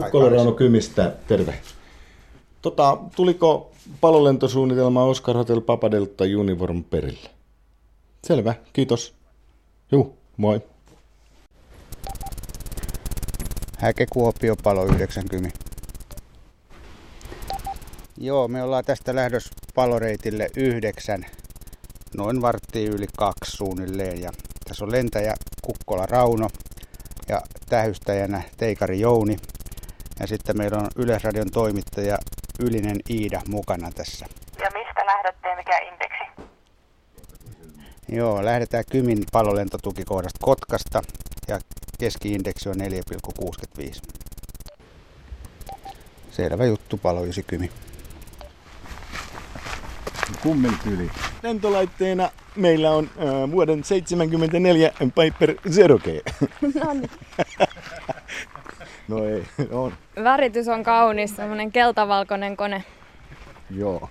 Kukkola 0.00 0.28
Rauno 0.28 0.52
Kymistä, 0.52 1.12
terve. 1.28 1.54
Tota, 2.62 2.98
tuliko 3.16 3.70
palolentosuunnitelma 4.00 5.04
Oscar 5.04 5.36
Hotel 5.36 5.60
Papadelta 5.60 6.24
Uniform 6.38 6.84
perille? 6.84 7.30
Selvä, 8.24 8.54
kiitos. 8.72 9.14
Juu, 9.92 10.18
moi. 10.36 10.60
Häke 13.78 14.06
Kuopio 14.12 14.56
palo 14.62 14.84
90. 14.84 15.58
Joo, 18.18 18.48
me 18.48 18.62
ollaan 18.62 18.84
tästä 18.84 19.14
lähdössä 19.14 19.50
paloreitille 19.74 20.48
yhdeksän, 20.56 21.26
noin 22.16 22.42
varttiin 22.42 22.92
yli 22.92 23.06
kaksi 23.18 23.56
suunnilleen. 23.56 24.20
Ja 24.20 24.30
tässä 24.68 24.84
on 24.84 24.92
lentäjä 24.92 25.34
Kukkola 25.62 26.06
Rauno 26.06 26.48
ja 27.28 27.40
tähystäjänä 27.68 28.42
Teikari 28.56 29.00
Jouni. 29.00 29.36
Ja 30.20 30.26
sitten 30.26 30.58
meillä 30.58 30.78
on 30.78 30.88
Yleisradion 30.96 31.50
toimittaja 31.50 32.18
Ylinen 32.60 32.96
Iida 33.10 33.40
mukana 33.48 33.90
tässä. 33.90 34.26
Ja 34.58 34.70
mistä 34.74 35.06
lähdette 35.06 35.48
ja 35.48 35.56
mikä 35.56 35.78
indeksi? 35.78 36.50
Joo, 38.08 38.44
lähdetään 38.44 38.84
Kymin 38.90 39.24
palolentotukikohdasta 39.32 40.38
Kotkasta 40.42 41.02
ja 41.48 41.58
keskiindeksi 41.98 42.68
on 42.68 42.74
4,65. 42.74 44.00
Selvä 46.30 46.64
juttu, 46.64 46.98
palo 46.98 47.22
90. 47.22 47.76
Kummeltyli. 50.42 51.10
Lentolaitteena 51.42 52.30
meillä 52.56 52.90
on 52.90 53.10
äh, 53.18 53.50
vuoden 53.50 53.84
74 53.84 54.92
Piper 55.00 55.54
Zero 55.70 55.98
G. 55.98 56.06
No 56.74 56.92
niin. 56.92 57.10
no 59.08 59.24
ei, 59.24 59.42
on. 59.70 59.92
Väritys 60.24 60.68
on 60.68 60.82
kaunis, 60.82 61.36
semmoinen 61.36 61.72
keltavalkoinen 61.72 62.56
kone. 62.56 62.84
Joo. 63.70 64.08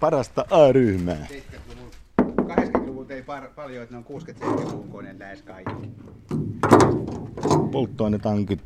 Parasta 0.00 0.44
A-ryhmää. 0.50 1.26
80-luvulta 2.22 3.12
ei 3.14 3.22
par- 3.22 3.48
paljon, 3.54 3.82
että 3.82 3.94
ne 3.94 4.04
on 4.08 4.20
67-luvun 4.20 4.88
koneen 4.88 5.18
lähes 5.18 5.42
kaikki. 5.42 5.88
Polttoainetankit 7.72 8.60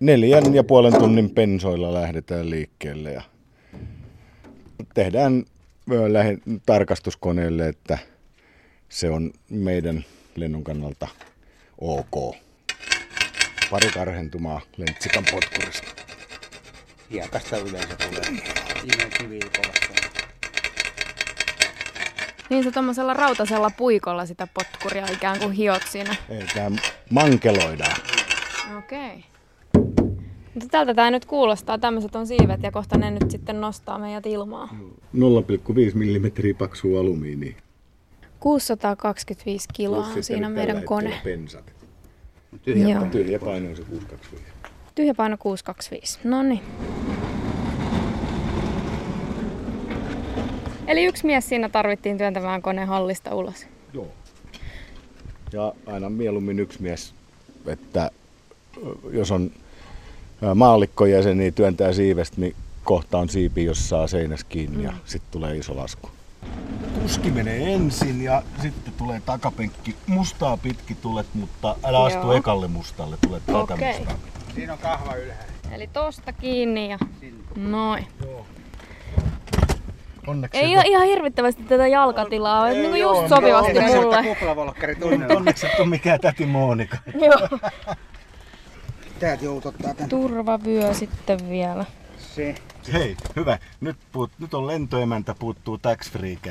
neljän 0.00 0.54
ja 0.54 0.64
puolen 0.64 0.98
tunnin 0.98 1.30
pensoilla 1.30 1.94
lähdetään 1.94 2.50
liikkeelle 2.50 3.12
ja 3.12 3.22
tehdään 4.94 5.44
lähe- 6.08 6.38
tarkastuskoneelle, 6.66 7.68
että 7.68 7.98
se 8.88 9.10
on 9.10 9.30
meidän 9.50 10.04
lennon 10.36 10.64
kannalta 10.64 11.08
ok. 11.80 12.36
Pari 13.70 13.90
karhentumaa 13.90 14.60
lentsikan 14.76 15.24
potkurista. 15.30 16.02
Hiekasta 17.10 17.56
yleensä 17.56 17.96
tulee. 17.96 18.42
Ihminen 18.76 19.10
kivi 19.18 19.40
kovasti. 19.40 19.90
Niin 22.50 22.64
se 22.64 22.70
tuommoisella 22.70 23.14
rautasella 23.14 23.70
puikolla 23.70 24.26
sitä 24.26 24.48
potkuria 24.54 25.06
ikään 25.12 25.38
kuin 25.38 25.52
hiot 25.52 25.82
siinä. 25.88 26.16
Ei, 26.28 26.42
tää 26.54 26.70
mankeloidaan. 27.10 27.96
Okei. 28.78 29.24
Okay. 29.74 30.10
Mutta 30.54 30.68
tältä 30.70 30.94
tämä 30.94 31.10
nyt 31.10 31.24
kuulostaa. 31.24 31.78
Tämmöiset 31.78 32.16
on 32.16 32.26
siivet 32.26 32.62
ja 32.62 32.72
kohta 32.72 32.98
ne 32.98 33.10
nyt 33.10 33.30
sitten 33.30 33.60
nostaa 33.60 33.98
meidät 33.98 34.26
ilmaa. 34.26 34.68
0,5 34.72 35.94
mm 35.94 36.56
paksua 36.58 37.00
alumiinia. 37.00 37.56
625 38.40 39.68
kiloa 39.72 40.06
on 40.06 40.22
siinä 40.22 40.48
meidän 40.48 40.84
kone. 40.84 41.10
hetkellä 41.24 41.79
Pensat. 42.64 42.88
Joo. 42.88 43.04
Tyhjä 43.04 43.38
paino 43.38 43.70
on 43.70 43.76
se 43.76 43.82
625. 43.82 44.52
Tyhjä 44.94 45.14
paino 45.14 45.36
625. 45.38 46.18
No 46.24 46.42
niin. 46.42 46.60
Eli 50.86 51.04
yksi 51.04 51.26
mies 51.26 51.48
siinä 51.48 51.68
tarvittiin 51.68 52.18
työntämään 52.18 52.62
koneen 52.62 52.88
hallista 52.88 53.34
ulos. 53.34 53.66
Joo. 53.94 54.08
Ja 55.52 55.72
aina 55.86 56.10
mieluummin 56.10 56.60
yksi 56.60 56.82
mies, 56.82 57.14
että 57.66 58.10
jos 59.12 59.30
on 59.30 59.50
maallikkojäsen, 60.54 61.38
niin 61.38 61.54
työntää 61.54 61.92
siivestä, 61.92 62.40
niin 62.40 62.56
kohta 62.84 63.18
on 63.18 63.28
siipi, 63.28 63.64
jos 63.64 63.88
saa 63.88 64.06
seinässä 64.06 64.46
kiinni 64.48 64.76
mm. 64.76 64.84
ja 64.84 64.92
sitten 65.04 65.32
tulee 65.32 65.56
iso 65.56 65.76
lasku. 65.76 66.10
Kuski 67.10 67.30
menee 67.30 67.74
ensin 67.74 68.22
ja 68.22 68.42
sitten 68.62 68.92
tulee 68.98 69.22
takapenkki. 69.26 69.96
Mustaa 70.06 70.56
pitki 70.56 70.94
tulet, 70.94 71.26
mutta 71.34 71.76
älä 71.84 72.04
astu 72.04 72.20
Joo. 72.20 72.32
ekalle 72.32 72.68
mustalle, 72.68 73.16
tulet 73.26 73.46
tätä 73.46 73.58
Okei. 73.58 73.98
mustaa. 73.98 74.14
Siinä 74.54 74.72
on 74.72 74.78
kahva 74.78 75.14
ylhäällä. 75.14 75.52
Eli 75.70 75.86
tosta 75.86 76.32
kiinni 76.32 76.90
ja 76.90 76.98
noin. 77.56 78.06
Onneksi 80.26 80.58
Ei 80.58 80.76
ole 80.76 80.84
ihan 80.86 81.06
hirvittävästi 81.06 81.62
tätä 81.62 81.86
jalkatilaa, 81.86 82.68
Ei 82.68 82.74
niin 82.74 82.90
kuin 82.90 83.00
joo, 83.00 83.20
just 83.20 83.28
sopivasti 83.28 83.78
onneksi, 83.78 83.96
mulle. 83.96 84.22
Kuplavolkkari 84.22 84.94
tunnella. 84.94 85.34
Onneksi 85.34 85.66
et 85.66 85.80
ole 85.80 85.88
mikään 85.88 86.20
täti 86.20 86.46
Monika. 86.46 86.96
Joo. 87.26 87.58
Täältä 89.20 89.44
joutottaa 89.44 89.94
tän. 89.94 90.08
Turvavyö 90.08 90.94
sitten 90.94 91.48
vielä. 91.48 91.84
Se. 92.18 92.54
Hei, 92.92 93.16
hyvä. 93.36 93.58
Nyt, 93.80 93.96
puut, 94.12 94.30
nyt 94.38 94.54
on 94.54 94.66
lentoemäntä, 94.66 95.34
puuttuu 95.38 95.78
tax 95.78 96.10
free 96.10 96.36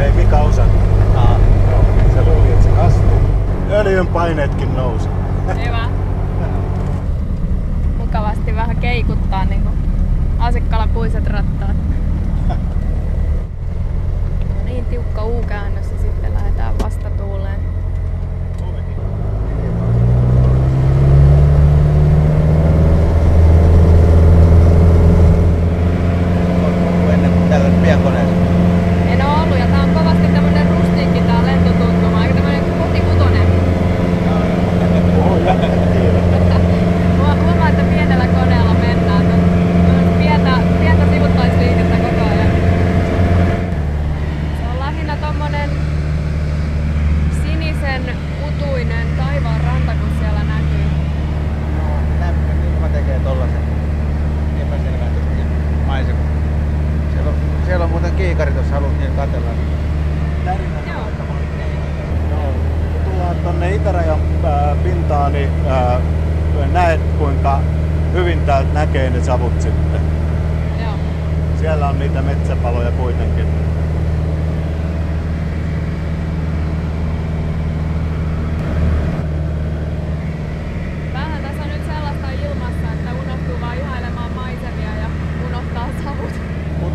ei 0.00 0.12
Mika 0.12 0.40
osannut. 0.40 0.82
Joo, 1.14 1.84
se 2.14 2.22
luuli, 2.24 2.52
että 2.52 2.62
se 2.62 2.70
kastuu. 2.70 3.20
Öljyn 3.70 4.06
paineetkin 4.06 4.74
nousi. 4.74 5.08
Hyvä. 5.64 5.88
Mukavasti 7.98 8.54
vähän 8.54 8.76
keikuttaa 8.76 9.44
niin 9.44 9.62
kuin 9.62 9.74
asiakkaalla 10.38 10.88
puiset 10.94 11.26
rattaat. 11.26 11.76
No 14.48 14.64
niin, 14.64 14.84
tiukka 14.84 15.24
U-käännös 15.24 15.91
ää, 65.02 65.08
pintaan, 65.08 65.32
niin 65.32 65.50
ää, 65.68 66.00
näet 66.72 67.00
kuinka 67.18 67.60
hyvin 68.12 68.40
täältä 68.40 68.72
näkee 68.72 69.10
ne 69.10 69.24
savut 69.24 69.52
sitten. 69.60 70.00
Joo. 70.82 70.94
Siellä 71.60 71.88
on 71.88 71.98
niitä 71.98 72.22
metsäpaloja 72.22 72.90
kuitenkin. 72.90 73.46
Vähän 81.12 81.42
tässä 81.42 81.62
on 81.62 81.68
nyt 81.68 81.86
sellaista 81.86 82.30
ilmassa, 82.30 82.92
että 82.92 83.10
unohtuu 83.24 83.60
vaan 83.60 83.76
ihailemaan 83.76 84.32
maisemia 84.32 84.94
ja 85.02 85.08
unohtaa 85.46 85.88
savut. 86.04 86.32
Mut, 86.80 86.92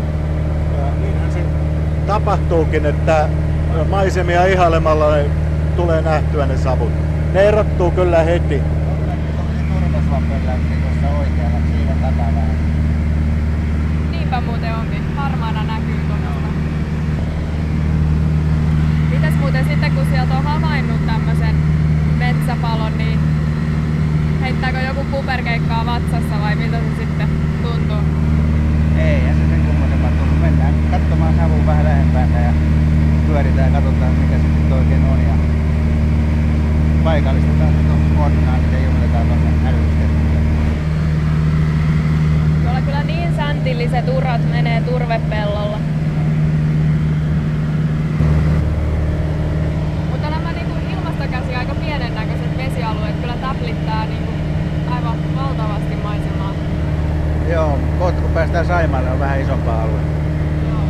ää, 0.80 0.92
niinhän 1.00 1.32
se 1.32 1.40
tapahtuukin, 2.06 2.86
että 2.86 3.28
maisemia 3.90 4.44
ihailemalla 4.44 5.16
ne 5.16 5.24
tulee 5.76 6.02
nähtyä 6.02 6.46
ne 6.46 6.56
savut. 6.56 7.07
Ne 7.32 7.40
erottuu 7.40 7.90
kyllä 7.90 8.22
heti. 8.22 8.62
Niinpä 14.10 14.40
muuten 14.40 14.74
onkin. 14.74 15.02
Harmaana 15.16 15.64
näkyy 15.64 15.96
tuolla. 16.06 16.48
Mitäs 19.10 19.34
muuten 19.40 19.64
sitten, 19.68 19.92
kun 19.92 20.06
sieltä 20.10 20.34
on 20.34 20.44
havainnut 20.44 21.06
tämmöisen 21.06 21.54
metsäpalon, 22.18 22.98
niin 22.98 23.18
heittääkö 24.40 24.78
joku 24.80 25.04
kuperkeikkaa 25.10 25.86
vatsassa 25.86 26.40
vai 26.40 26.54
miltä 26.54 26.76
se 26.76 26.96
sitten 26.98 27.28
tuntuu? 27.62 27.96
Ei, 28.98 29.22
ja 29.26 29.34
se 29.34 29.48
sen 29.48 29.60
kummosempaa 29.66 30.10
tullut. 30.10 30.40
Mennään 30.40 30.74
katsomaan 30.90 31.34
savun 31.36 31.66
vähän 31.66 31.84
lähempää 31.84 32.42
ja 32.44 32.52
pyöritään 33.26 33.72
ja 33.72 33.80
katsotaan 33.80 34.12
mikä 34.12 34.36
se 34.36 34.48
nyt 34.48 34.72
oikein 34.72 35.04
on. 35.04 35.18
Ja 35.18 35.57
koordinaatit 38.16 38.70
tuonne 39.26 39.50
hälytyskeskukselle. 39.64 40.50
Tuolla 42.62 42.80
kyllä 42.80 43.02
niin 43.02 43.36
säntilliset 43.36 44.08
urat 44.08 44.50
menee 44.50 44.80
turvepellolla. 44.80 45.78
Mutta 50.10 50.30
nämä 50.30 50.52
niinku 50.52 50.74
ilmasta 50.92 51.26
käsi 51.26 51.54
aika 51.54 51.74
pienen 51.74 52.14
näköiset 52.14 52.58
vesialueet 52.58 53.20
kyllä 53.20 53.36
täplittää 53.36 54.06
niinku 54.06 54.32
aivan 54.90 55.18
valtavasti 55.36 55.96
maisemaa. 56.02 56.52
Joo, 57.50 57.78
kohta 57.98 58.20
kun 58.20 58.30
päästään 58.30 58.66
Saimaalle 58.66 59.10
on 59.10 59.18
vähän 59.18 59.40
isompaa 59.40 59.82
alue. 59.82 60.00
Joo. 60.68 60.80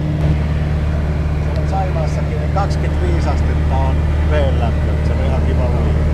Saimaassakin 1.70 2.38
niin 2.40 2.50
25 2.54 3.28
astetta 3.28 3.76
on 3.76 3.96
veen 4.30 4.60
lämpö. 4.60 4.92
Se 5.06 5.12
on 5.12 5.26
ihan 5.26 5.42
kiva 5.42 5.64
luulta. 5.64 6.08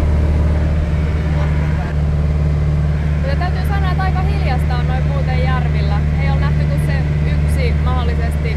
Mutta 3.23 3.37
täytyy 3.39 3.69
sanoa, 3.69 3.91
että 3.91 4.03
aika 4.03 4.21
hiljasta 4.21 4.75
on 4.77 4.87
noin 4.87 5.07
muuten 5.07 5.43
järvillä. 5.45 6.01
Ei 6.23 6.31
ole 6.31 6.41
nähty 6.41 6.65
kuin 6.65 6.81
se 6.87 7.03
yksi 7.33 7.75
mahdollisesti 7.85 8.57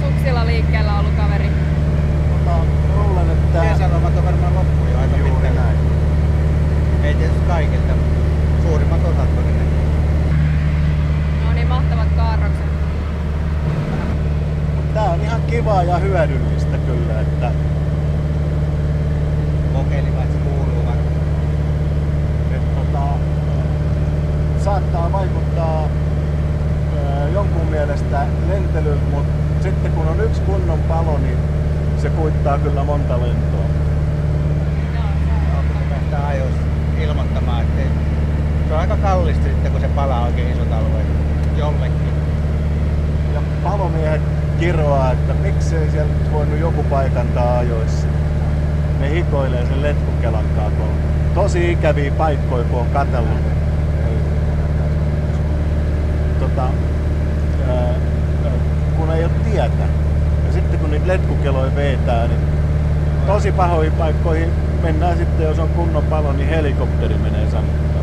suksilla 0.00 0.42
liikkeellä 0.54 0.98
ollut 0.98 1.14
kaveri. 1.14 1.50
Mutta 2.32 2.56
luulen, 2.96 3.30
että... 3.30 3.60
Kesälomat 3.60 4.16
on 4.16 4.24
varmaan 4.24 4.54
loppu 4.54 4.86
jo 4.92 4.98
aika 4.98 5.16
Juuri 5.16 5.50
näin. 5.50 5.76
Ei 7.02 7.14
tietysti 7.14 7.46
kaikilta, 7.48 7.92
suurimmat 8.62 9.00
osat 9.04 9.34
todennäköisesti. 9.34 9.84
No 11.44 11.52
niin 11.52 11.68
mahtavat 11.68 12.08
kaarrokset. 12.16 12.64
Tää 14.94 15.10
on 15.10 15.20
ihan 15.20 15.42
kivaa 15.42 15.82
ja 15.82 15.98
hyödyllistä 15.98 16.78
kyllä, 16.78 17.20
että 17.20 17.50
Kokeilivat, 19.72 20.32
se 20.32 20.38
kuuluu 20.38 20.86
varmaan. 20.86 21.14
tota, 22.74 23.06
saattaa 24.64 25.12
vaikuttaa 25.12 25.88
ö, 26.96 27.28
jonkun 27.28 27.66
mielestä 27.70 28.26
lentelyyn, 28.48 28.98
mutta 29.10 29.43
sitten 29.64 29.92
kun 29.92 30.08
on 30.08 30.20
yksi 30.20 30.40
kunnon 30.40 30.78
palo, 30.78 31.18
niin 31.18 31.38
se 31.98 32.10
kuittaa 32.10 32.58
kyllä 32.58 32.84
monta 32.84 33.20
lentoa. 33.20 33.64
Päästään 35.90 36.24
ajoissa 36.24 36.60
ilmoittamaan, 37.00 37.62
että 37.62 37.82
se 38.68 38.74
on 38.74 38.80
aika 38.80 38.96
kallista 38.96 39.44
sitten, 39.44 39.72
kun 39.72 39.80
se 39.80 39.88
palaa 39.88 40.26
oikein 40.26 40.52
isot 40.52 40.72
alueet 40.72 41.06
jollekin. 41.56 42.14
Ja 43.34 43.40
palomiehet 43.62 44.20
kiroaa, 44.60 45.12
että 45.12 45.34
miksei 45.34 45.90
siellä 45.90 46.12
nyt 46.12 46.32
voinut 46.32 46.58
joku 46.58 46.82
paikantaa 46.82 47.58
ajoissa. 47.58 48.06
Ne 49.00 49.10
hikoilee 49.10 49.66
sen 49.66 49.82
letkukelan 49.82 50.44
kanssa. 50.56 50.84
Tosi 51.34 51.72
ikäviä 51.72 52.10
paikkoja, 52.10 52.64
kun 52.64 52.80
on 52.80 52.86
katsellut. 52.86 53.38
Tota, 56.40 56.68
ää, 57.68 57.94
kun 59.04 59.14
ei 59.14 59.24
ole 59.24 59.32
tietä. 59.52 59.84
Ja 60.46 60.52
sitten 60.52 60.80
kun 60.80 60.90
niitä 60.90 61.06
letkukeloja 61.06 61.74
vetää, 61.74 62.26
niin 62.26 62.40
tosi 63.26 63.52
pahoihin 63.52 63.92
paikkoihin 63.92 64.50
mennään 64.82 65.16
sitten, 65.18 65.46
jos 65.46 65.58
on 65.58 65.68
kunnon 65.68 66.04
palo, 66.04 66.32
niin 66.32 66.48
helikopteri 66.48 67.14
menee 67.14 67.50
sammuttaa. 67.50 68.02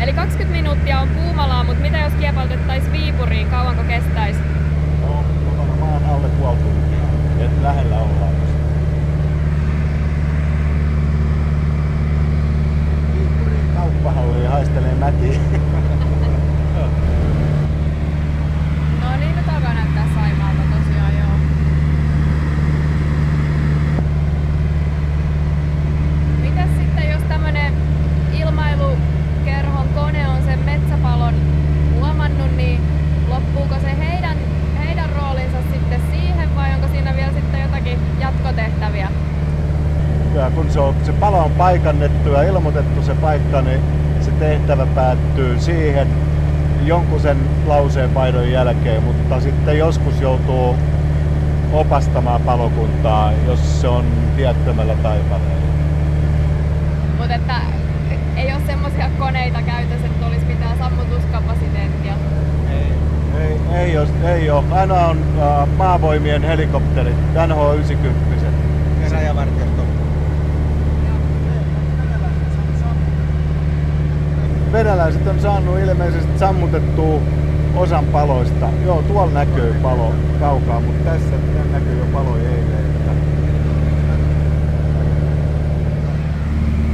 Eli 0.00 0.12
20 0.12 0.56
minuuttia 0.56 1.00
on 1.00 1.08
Puumalaa, 1.08 1.64
mutta 1.64 1.82
mitä 1.82 1.98
jos 1.98 2.12
kiepautettaisiin 2.12 2.92
Viipuriin, 2.92 3.46
kauanko 3.46 3.82
kestäisi? 3.82 4.40
No, 5.00 5.24
kotona 5.44 5.76
maan 5.80 6.04
alle 6.04 6.28
puoli 6.28 6.56
tuntia. 6.56 7.44
Et 7.46 7.62
lähellä 7.62 7.96
ollaan. 7.96 8.49
Viippuriin 14.00 14.14
kauppahalliin 14.14 14.50
haistelee 14.50 14.94
mätiä. 14.94 15.40
No 19.00 19.16
niin, 19.18 19.36
nyt 19.36 19.48
alkaa 19.48 19.74
näyttää 19.74 20.06
Saimaalta 20.14 20.62
tosiaan, 20.78 21.12
joo. 21.18 21.36
Mitäs 26.40 26.68
sitten, 26.78 27.10
jos 27.10 27.22
tämmönen 27.28 27.74
ilmailukerhon 28.32 29.88
kone 29.94 30.28
on 30.28 30.42
sen 30.44 30.58
metsäpalon 30.58 31.34
huomannut, 31.94 32.56
niin 32.56 32.80
loppuuko 33.28 33.74
se 33.80 33.96
heidän, 33.98 34.36
heidän 34.78 35.10
roolinsa 35.10 35.58
sitten 35.72 36.00
siihen 36.10 36.56
vai 36.56 36.74
onko 36.74 36.88
siinä 36.88 37.16
vielä 37.16 37.32
sitten 37.32 37.60
jotakin 37.62 37.98
jatkotehtäviä? 38.20 39.08
Ja 40.34 40.50
kun 40.50 40.70
se, 40.70 40.80
on, 40.80 40.94
se 41.02 41.12
palo 41.12 41.38
on 41.44 41.49
paikannettu 41.60 42.28
ja 42.32 42.42
ilmoitettu 42.42 43.02
se 43.02 43.14
paikka, 43.14 43.62
niin 43.62 43.80
se 44.20 44.30
tehtävä 44.30 44.86
päättyy 44.86 45.60
siihen 45.60 46.08
jonkun 46.84 47.20
sen 47.20 47.36
lauseen 47.66 48.10
paidon 48.10 48.50
jälkeen, 48.50 49.02
mutta 49.02 49.40
sitten 49.40 49.78
joskus 49.78 50.20
joutuu 50.20 50.76
opastamaan 51.72 52.40
palokuntaa, 52.40 53.32
jos 53.46 53.80
se 53.80 53.88
on 53.88 54.04
tiettömällä 54.36 54.94
taipaleella. 54.94 55.66
Mutta 57.18 57.34
että 57.34 57.54
ei 58.36 58.52
ole 58.52 58.62
semmoisia 58.66 59.10
koneita 59.18 59.62
käytössä, 59.62 60.06
että 60.06 60.26
olisi 60.26 60.46
mitään 60.46 60.78
sammutuskapasiteettia. 60.78 62.14
Ei. 62.70 62.92
Ei, 63.42 63.58
ei, 63.78 63.98
ole, 63.98 64.08
ei 64.24 64.50
ole. 64.50 64.64
Aina 64.70 64.94
on 64.94 65.18
uh, 65.18 65.76
maavoimien 65.76 66.42
helikopterit, 66.42 67.16
NH-90. 67.34 68.44
Ja 69.02 69.08
rajavartiosto. 69.10 69.99
Venäläiset 74.72 75.26
on 75.26 75.40
saanut 75.40 75.78
ilmeisesti 75.78 76.38
sammutettua 76.38 77.20
osan 77.76 78.04
paloista. 78.04 78.68
Joo, 78.84 79.02
tuolla 79.02 79.32
näkyy 79.32 79.74
palo 79.82 80.14
kaukaa, 80.40 80.80
mutta 80.80 81.10
tässä 81.10 81.36
näkyy 81.72 81.98
jo 81.98 82.04
paloja 82.12 82.48
eilen. 82.50 82.84
Että 82.90 83.10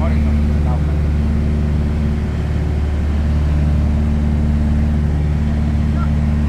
Horisontti 0.01 0.53
kaukana. 0.65 0.93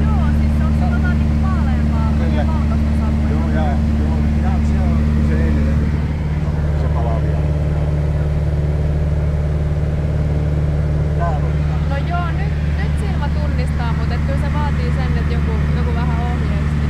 Joo, 0.02 0.26
siis 0.40 0.52
se 0.58 0.64
on 0.64 0.72
sellainen 0.80 1.18
niin 1.18 1.42
vaaleampaa, 1.42 2.12
Kyllä. 2.18 2.46
valkoista 2.46 2.90
savua. 3.00 3.30
Joo, 3.30 3.48
ja, 3.54 3.64
joo, 4.00 4.18
ja 4.44 4.50
se 4.68 4.78
on 4.80 4.98
se 5.28 5.34
eilinen. 5.44 5.78
Se 6.80 6.88
palaa 6.94 7.20
vielä. 7.22 7.38
Täällä 11.18 11.36
on 11.36 11.42
No 11.90 11.96
joo, 12.08 12.26
nyt, 12.38 12.52
nyt 12.78 12.92
silmä 13.00 13.28
tunnistaa, 13.28 13.92
mutta 13.92 14.14
et 14.14 14.20
kyllä 14.26 14.40
se 14.46 14.52
vaatii 14.54 14.92
sen, 14.96 15.18
että 15.18 15.32
joku, 15.34 15.52
joku 15.76 15.94
vähän 15.94 16.18
ohjeisti. 16.32 16.86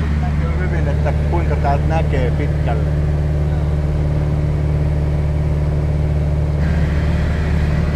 Nyt 0.00 0.20
näkyy 0.20 0.50
hyvin, 0.58 0.88
että 1.10 1.30
kuinka 1.30 1.56
täältä 1.56 1.84
näkee 1.88 2.30
pitkälle. 2.30 2.90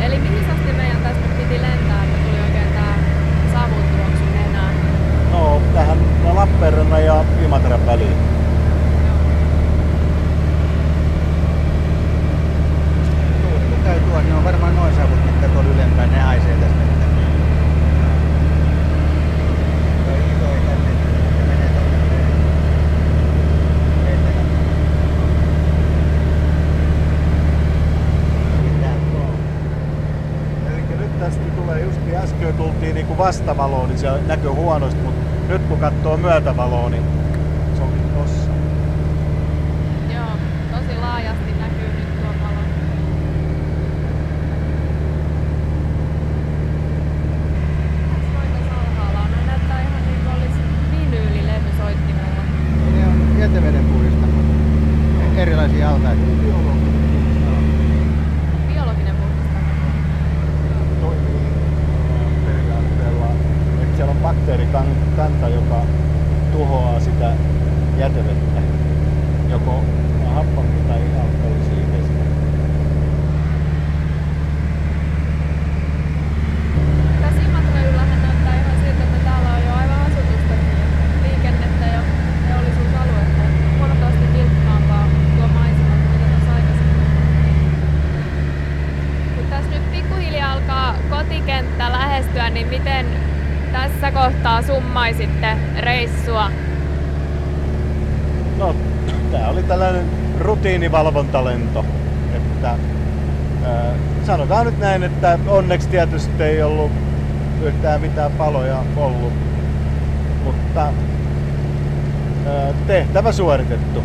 Eli 0.02 0.18
mihin 0.18 0.50
asti 0.50 0.72
meidän 0.76 0.96
tästä 0.96 1.28
piti 1.38 1.62
lentää, 1.62 2.04
että 2.04 2.18
tuli 2.24 2.40
oikein 2.40 2.72
tää 2.72 2.94
savutuoksu 3.52 4.24
nenään? 4.34 4.74
No, 5.32 5.60
tähän 5.74 5.98
Lappeenrannan 6.34 7.04
ja 7.04 7.24
Imatran 7.44 7.86
väliin. 7.86 8.16
Tuuli 13.42 13.64
kun 13.70 13.84
käy 13.84 14.00
tuossa, 14.00 14.22
niin 14.22 14.34
on 14.34 14.44
varmaan 14.44 14.76
noin 14.76 14.94
savut, 14.94 15.24
mitkä 15.26 15.48
tuolla 15.48 15.70
ylempään, 15.74 16.10
ne 16.12 16.20
haisee 16.20 16.54
tästä. 16.54 16.80
Toi 20.06 20.18
iso 20.18 20.44
ei 20.54 20.60
tänne, 20.60 20.90
se 21.36 21.42
menee 21.42 21.68
tonne 21.74 21.96
etelään. 24.06 24.46
Eli 30.72 30.82
nyt 30.98 31.20
tästä 31.20 31.44
tulee 31.56 31.80
just 31.80 32.00
äsken 32.22 32.54
tultiin 32.54 32.94
niinku 32.94 33.09
vastavaloon, 33.20 33.88
niin 33.88 33.98
se 33.98 34.08
näkyy 34.26 34.50
huonosti, 34.50 35.00
mutta 35.00 35.20
nyt 35.48 35.62
kun 35.62 35.78
katsoo 35.78 36.16
myötävaloa, 36.16 36.90
niin 36.90 37.02
se 37.76 37.82
onkin 37.82 38.02
tossa. 38.18 38.50
Joo, 40.14 40.32
tosi 40.72 41.00
laajasti 41.00 41.50
näkyy 41.60 41.88
nyt 41.88 42.20
tuo 42.20 42.32
palo. 42.42 42.62
Mitäs 47.98 48.26
noi 48.34 48.46
tuossa 48.46 48.74
alhaalla 48.80 49.20
on? 49.20 49.30
Ne 49.30 49.46
näyttää 49.46 49.80
ihan 49.80 50.02
niin 50.06 50.20
kuin 50.24 50.34
olisi 50.36 50.60
vinyylilevy 50.90 51.70
soittimella. 51.78 52.42
Ne 52.96 53.06
on 53.06 53.40
jäteveden 53.40 53.84
puhdistamot. 53.84 54.44
Erilaisia 55.36 55.90
altaita. 55.90 56.22
Biologinen 58.68 59.16
puhdistamo. 59.16 59.70
Toimii 61.00 61.36
äh, 61.36 62.34
periaatteella, 62.46 63.26
että 63.82 64.00
tarvitaan 64.46 64.86
kanta, 65.16 65.48
joka 65.48 65.80
tuhoaa 66.52 67.00
sitä 67.00 67.32
jätevettä, 67.98 68.60
joko 69.50 69.84
happamia 70.34 70.84
tai 70.88 71.00
alkoholisia 71.20 71.86
vesiä. 71.92 72.24
Tässä 77.20 77.42
Imatrayllahan 77.48 78.22
näyttää 78.22 78.54
ihan 78.54 78.76
siltä, 78.84 79.04
että 79.04 79.18
täällä 79.24 79.48
on 79.48 79.62
jo 79.66 79.72
aivan 79.74 80.00
asutustakin 80.00 80.76
ja 80.80 80.86
liikennettä 81.22 81.86
ja 81.86 82.00
teollisuusaluetta. 82.48 83.42
Huomattavasti 83.78 84.24
vilkkaampaa 84.36 85.06
tuo 85.36 85.48
maisema 85.48 85.94
kuin 86.02 86.10
mitä 86.12 86.26
tuossa 86.30 86.52
aikaisemmin. 86.54 87.06
Kun 89.36 89.46
tässä 89.50 89.70
nyt 89.70 89.90
pikkuhiljaa 89.92 90.52
alkaa 90.52 90.94
kotikenttä 91.10 91.92
lähestyä, 91.92 92.50
niin 92.50 92.66
miten 92.66 93.06
tässä 93.72 94.12
summaisitte 95.00 95.56
reissua? 95.78 96.50
No, 98.58 98.74
tää 99.32 99.48
oli 99.48 99.62
tällainen 99.62 100.04
rutiinivalvontalento. 100.40 101.84
Että, 102.36 102.68
ää, 103.64 103.94
sanotaan 104.26 104.66
nyt 104.66 104.78
näin, 104.78 105.02
että 105.02 105.38
onneksi 105.48 105.88
tietysti 105.88 106.42
ei 106.42 106.62
ollut 106.62 106.90
yhtään 107.62 108.00
mitään 108.00 108.32
paloja 108.32 108.82
ollut. 108.96 109.32
Mutta 110.44 110.80
ää, 112.46 112.72
tehtävä 112.86 113.32
suoritettu. 113.32 114.02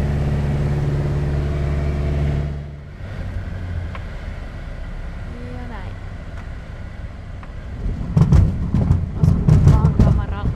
Ja 5.56 5.68
näin. 5.70 5.92
Osun 9.22 9.72
vaan 9.72 9.94
kameralla. 10.06 10.50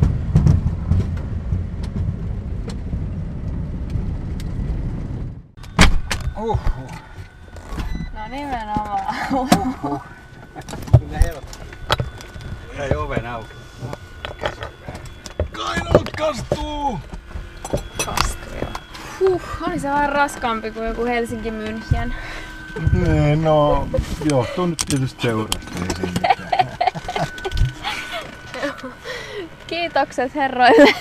Uhuh. 6.40 6.60
No 8.14 8.28
nimenomaan. 8.30 9.16
Kyllä 11.00 11.20
helppo. 11.20 11.58
Jäi 12.78 12.96
oven 12.96 13.28
auki. 13.28 13.54
Kainalot 15.52 16.10
kastuu! 16.18 17.00
Kastuja. 18.06 18.68
Huh, 19.20 19.42
oli 19.68 19.80
se 19.80 19.90
vähän 19.90 20.12
raskaampi 20.12 20.72
kuin 20.72 20.88
joku 20.88 21.06
Helsinki 21.06 21.50
München. 21.52 22.14
Niin, 22.94 23.44
no, 23.44 23.88
johtuu 24.32 24.66
nyt 24.66 24.84
tietysti 24.90 25.22
seurasta, 25.22 25.72
ei 25.76 25.96
siinä 25.96 26.12
mitään. 26.12 26.68
Kiitokset 29.68 30.36
herroille. 30.36 30.94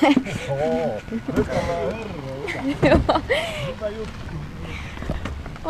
Oo, 0.49 1.00